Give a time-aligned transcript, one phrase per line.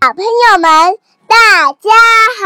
[0.00, 1.90] 小朋友们，大家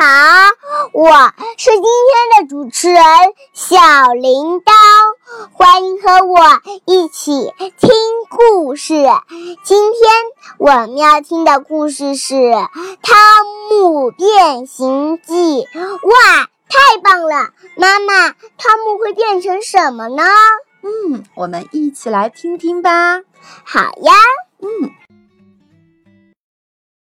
[0.01, 0.49] 好！
[0.95, 1.13] 我
[1.59, 3.05] 是今天的主持人
[3.53, 3.79] 小
[4.15, 4.73] 铃铛，
[5.53, 6.41] 欢迎和我
[6.87, 7.91] 一起听
[8.31, 8.95] 故事。
[9.65, 10.03] 今天
[10.57, 12.35] 我们要听的故事是
[13.03, 13.19] 《汤
[13.71, 15.65] 姆变形记》。
[15.77, 17.51] 哇，太棒了！
[17.77, 20.23] 妈妈，汤姆会变成什么呢？
[20.83, 23.21] 嗯，我们一起来听听吧。
[23.63, 24.13] 好呀，
[24.63, 24.91] 嗯。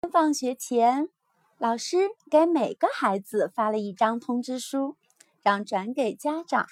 [0.09, 1.09] 放学前，
[1.57, 4.95] 老师给每个孩子发了一张通知书，
[5.43, 6.65] 让转给家长。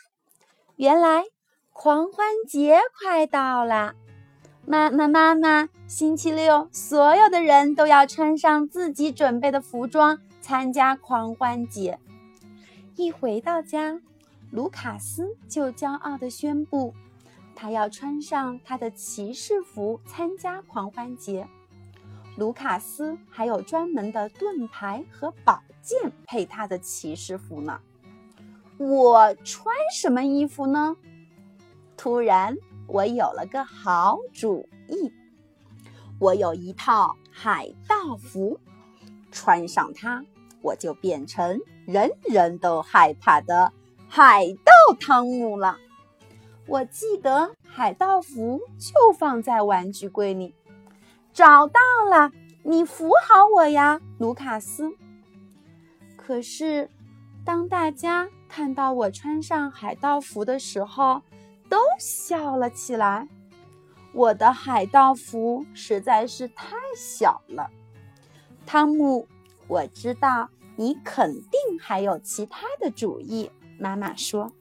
[0.75, 1.25] 原来
[1.71, 3.93] 狂欢节快到了，
[4.65, 11.99] 妈妈妈妈，星期六所有的人都要穿上自己准备的服装参加狂欢节。
[12.95, 14.01] 一回到家，
[14.51, 16.95] 卢卡斯就骄傲地宣布，
[17.55, 21.47] 他要穿上他的骑士服参加狂欢节。
[22.37, 27.79] 卢卡斯还有专门的盾牌和宝剑配他的骑士服呢。
[28.77, 30.95] 我穿什么衣服呢？
[31.97, 32.55] 突然，
[32.87, 35.11] 我有了个好主意。
[36.19, 38.59] 我有一套海盗服，
[39.31, 40.23] 穿上它，
[40.61, 43.73] 我就变成人人都害怕的
[44.07, 45.77] 海盗汤姆了。
[46.67, 50.53] 我记得海盗服就放在玩具柜里。
[51.37, 52.31] 找到了，
[52.63, 54.91] 你扶好我呀，卢卡斯。
[56.15, 56.89] 可是，
[57.45, 61.21] 当大家看到我穿上海盗服的时候，
[61.69, 63.27] 都笑了起来。
[64.13, 67.69] 我的海盗服实在是太小了。
[68.65, 69.27] 汤姆，
[69.67, 73.51] 我知道你肯定还有其他的主意。
[73.77, 74.51] 妈妈说，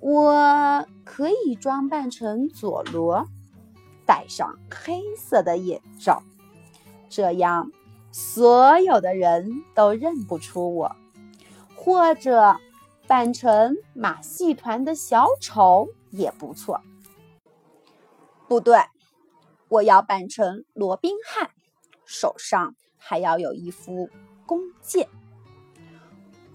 [0.00, 3.28] 我可以装扮成佐罗。
[4.06, 6.22] 戴上黑色的眼罩，
[7.08, 7.70] 这样
[8.10, 10.96] 所有的人都认不出我。
[11.74, 12.56] 或者
[13.08, 16.80] 扮成马戏团的小丑也不错。
[18.46, 18.78] 不对，
[19.68, 21.50] 我要扮成罗宾汉，
[22.04, 24.08] 手上还要有一副
[24.46, 25.08] 弓箭。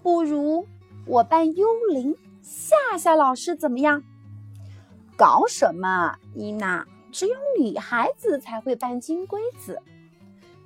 [0.02, 0.66] 不如
[1.06, 4.02] 我扮幽灵吓吓老师怎么样？
[5.16, 6.86] 搞什么，伊娜？
[7.10, 9.80] 只有女孩子才会扮金龟子。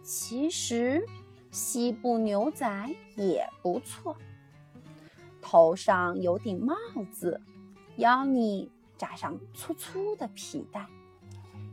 [0.03, 1.07] 其实，
[1.51, 4.17] 西部牛仔也不错。
[5.41, 6.75] 头上有顶帽
[7.13, 7.41] 子，
[7.97, 10.87] 腰里扎上粗粗的皮带。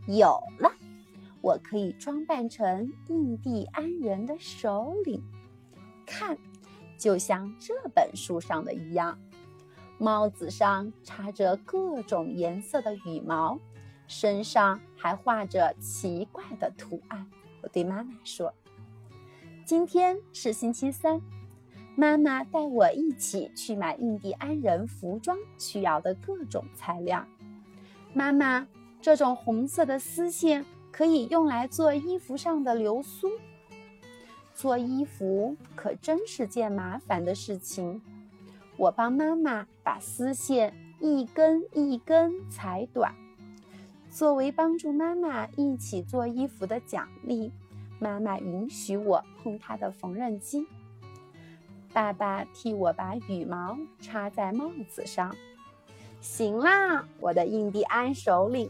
[0.08, 0.72] 有了，
[1.42, 5.24] 我可以装扮成印第安人的首领。
[6.06, 6.38] 看，
[6.98, 9.20] 就像这本书上的一样，
[9.98, 13.60] 帽子上插着各种颜色的羽毛。
[14.10, 17.30] 身上还画着奇怪的图案。
[17.62, 18.52] 我对妈妈说
[19.64, 21.22] ：“今天是星期三，
[21.96, 27.24] 妈妈带我一起去买印第安人服装需要的各种材料。
[28.12, 28.68] 妈妈，
[29.00, 33.30] 这种红色的丝线可以用来做衣服上的流苏。
[34.56, 38.02] 做衣服可真是件麻烦的事情。
[38.76, 43.14] 我帮妈妈把丝线一根一根裁短。”
[44.12, 47.52] 作为帮助妈妈一起做衣服的奖励，
[48.00, 50.66] 妈妈允许我碰她的缝纫机。
[51.94, 55.36] 爸爸替我把羽毛插在帽子上。
[56.22, 58.70] 行啦，我的印第安首领，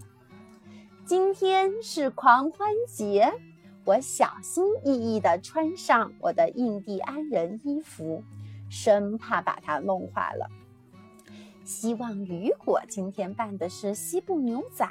[1.05, 3.33] 今天是狂欢节，
[3.85, 8.23] 我小心翼翼地穿上我的印第安人衣服，
[8.69, 10.47] 生怕把它弄坏了。
[11.63, 14.87] 希望雨果今天扮的是西部牛仔。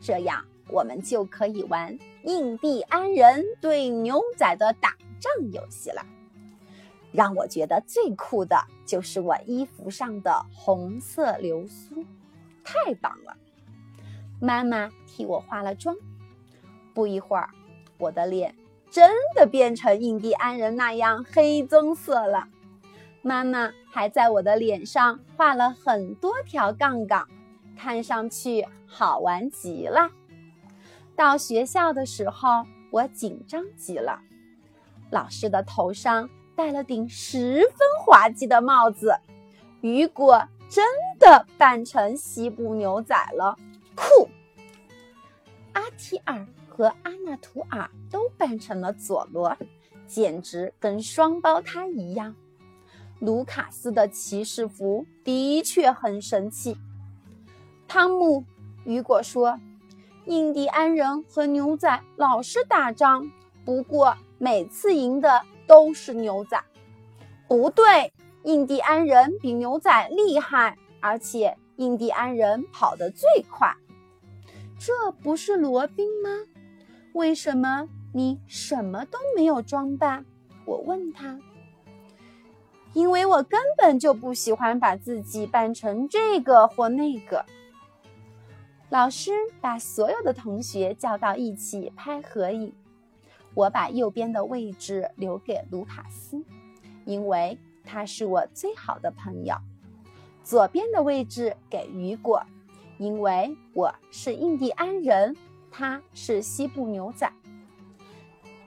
[0.00, 6.04] 这样，我们就可以玩印第安人对牛仔的打仗游戏了。
[7.12, 8.56] 让我觉得最酷的
[8.86, 12.04] 就是我衣服上的红色流苏，
[12.62, 13.36] 太棒了！
[14.40, 15.96] 妈妈替我化了妆，
[16.94, 17.50] 不一会儿，
[17.98, 18.54] 我的脸
[18.90, 22.48] 真的变成印第安人那样黑棕色了。
[23.22, 27.28] 妈妈还在我的脸上画了很多条杠杠。
[27.80, 30.10] 看上去好玩极了。
[31.16, 34.20] 到学校的时候，我紧张极了。
[35.10, 39.18] 老师的头上戴了顶十分滑稽的帽子，
[39.80, 40.84] 雨果真
[41.18, 43.56] 的扮成西部牛仔了，
[43.94, 44.28] 酷！
[45.72, 49.56] 阿提尔和阿纳图尔都扮成了佐罗，
[50.06, 52.36] 简直跟双胞胎一样。
[53.20, 56.76] 卢卡斯的骑士服的确很神气。
[57.92, 58.44] 汤姆，
[58.84, 59.58] 雨果说
[60.24, 63.28] ：“印第安人和牛仔老是打仗，
[63.64, 66.62] 不过每次赢的都是牛仔。
[67.48, 68.12] 不对，
[68.44, 73.74] 印第安人比牛仔厉害，而且印第安人跑得最快。
[74.78, 76.30] 这不是罗宾吗？
[77.12, 80.24] 为什么你什么都没有装扮？
[80.64, 81.40] 我问他。
[82.92, 87.44] 因为我根本就不喜欢把自己扮成这个或那个。
[88.90, 92.74] 老师把所有的同学叫到一起拍合影，
[93.54, 96.42] 我把右边的位置留给卢卡斯，
[97.04, 99.54] 因为他是我最好的朋友；
[100.42, 102.42] 左边的位置给雨果，
[102.98, 105.36] 因为我是印第安人，
[105.70, 107.32] 他是西部牛仔。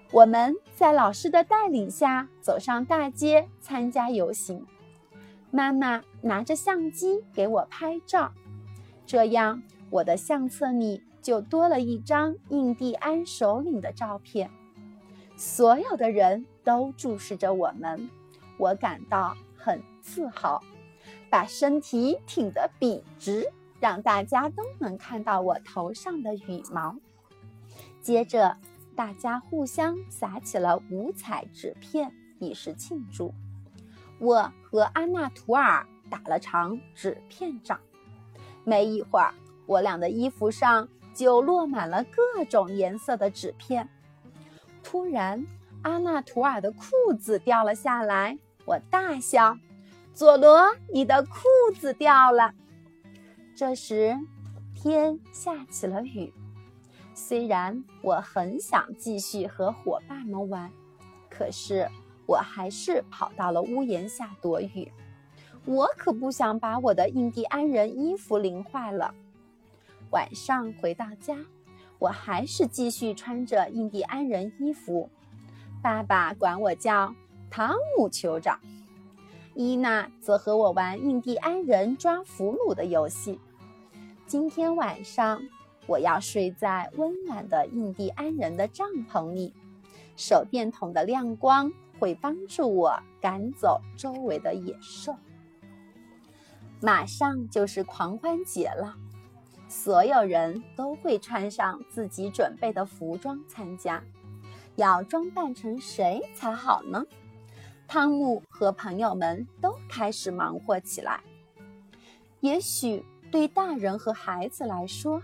[0.09, 4.65] 我们在老师的带领下走上大街参加游行，
[5.51, 8.31] 妈妈拿着相机给我拍照，
[9.05, 9.61] 这样。
[9.93, 14.49] 我的相册里就多了一张印第安首领的照片，
[15.37, 18.09] 所有的人都注视着我们，
[18.57, 20.63] 我感到很自豪，
[21.29, 23.47] 把身体挺得笔直，
[23.79, 26.95] 让大家都能看到我头上的羽毛。
[28.01, 28.57] 接着，
[28.95, 33.31] 大家互相撒起了五彩纸片，以示庆祝。
[34.17, 37.79] 我和安娜图尔打了场纸片仗，
[38.63, 39.31] 没一会儿。
[39.65, 43.87] 我俩的衣服上就落满了各种颜色的纸片。
[44.83, 45.45] 突然，
[45.83, 49.57] 阿纳图尔的裤子掉了下来，我大笑
[50.13, 51.39] ：“佐罗，你的裤
[51.79, 52.53] 子掉了！”
[53.55, 54.17] 这时，
[54.75, 56.33] 天下起了雨。
[57.13, 60.71] 虽然我很想继续和伙伴们玩，
[61.29, 61.87] 可是
[62.25, 64.91] 我还是跑到了屋檐下躲雨。
[65.65, 69.13] 我可不想把我的印第安人衣服淋坏了。
[70.13, 71.35] 晚上回到家，
[71.97, 75.09] 我还是继续穿着印第安人衣服。
[75.81, 77.15] 爸爸管我叫
[77.49, 78.59] 汤姆酋长，
[79.55, 83.39] 伊娜则和我玩印第安人抓俘虏的游戏。
[84.27, 85.41] 今天晚上
[85.87, 89.51] 我要睡在温暖的印第安人的帐篷里，
[90.15, 95.15] 手电筒的亮光会帮助我赶走周围的野兽。
[96.79, 98.95] 马上就是狂欢节了。
[99.73, 104.01] 所有人都会穿上自己准备的服装参加，
[104.75, 107.03] 要装扮成谁才好呢？
[107.87, 111.19] 汤姆和朋友们都开始忙活起来。
[112.39, 115.19] 也许对大人和孩子来说，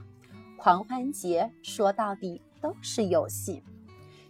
[0.58, 3.62] 狂欢节说到底都是游戏。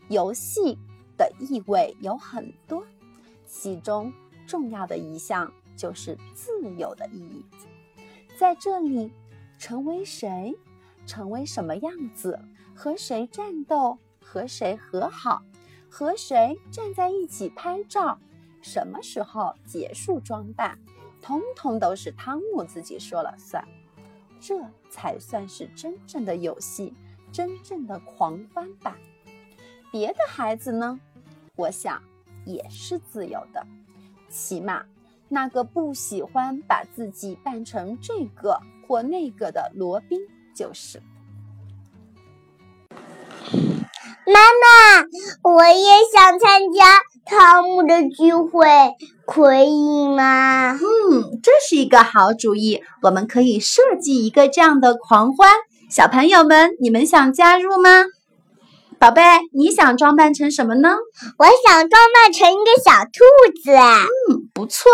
[0.10, 0.78] 游戏
[1.18, 2.86] 的意味有很多，
[3.48, 4.14] 其中
[4.46, 7.46] 重要的一项就是自由的意义。
[8.38, 9.10] 在这里。
[9.60, 10.58] 成为谁？
[11.06, 12.40] 成为什么样子？
[12.74, 13.98] 和谁战斗？
[14.22, 15.44] 和谁和好？
[15.90, 18.18] 和谁站在一起拍照？
[18.62, 20.80] 什么时候结束装扮？
[21.22, 23.62] 通通都是汤姆自己说了算。
[24.40, 24.58] 这
[24.90, 26.94] 才算是真正的游戏，
[27.30, 28.98] 真正的狂欢吧。
[29.92, 30.98] 别的孩子呢？
[31.58, 32.02] 我想
[32.46, 33.68] 也是自由的，
[34.30, 34.86] 起码。
[35.30, 40.20] 那个不喜欢把自己扮成这个或那个的罗宾，
[40.56, 41.02] 就是。
[44.26, 45.06] 妈妈，
[45.42, 48.68] 我也想参加汤姆的聚会，
[49.26, 50.74] 可以吗？
[50.74, 52.84] 嗯，这是一个好主意。
[53.02, 55.50] 我们可以设计一个这样的狂欢。
[55.90, 58.06] 小朋友们，你们想加入吗？
[59.00, 59.22] 宝贝，
[59.54, 60.98] 你想装扮成什么呢？
[61.38, 63.24] 我想装扮成一个小兔
[63.64, 63.72] 子。
[63.72, 64.92] 嗯，不错。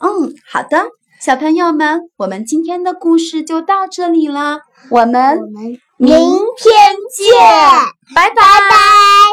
[0.00, 0.88] 嗯，好的，
[1.20, 5.38] 小朋友们，我们今天的故事就到这里了，我们
[5.96, 7.38] 明天见，
[8.14, 8.34] 拜拜。
[8.34, 9.29] 拜。